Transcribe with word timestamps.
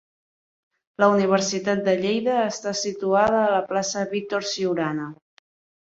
La 1.03 1.09
Universitat 1.17 1.83
de 1.89 1.95
Lleida 2.01 2.39
està 2.47 2.75
situada 2.83 3.45
a 3.45 3.55
la 3.55 3.63
Plaça 3.71 4.11
Víctor 4.19 4.53
Siurana. 4.57 5.11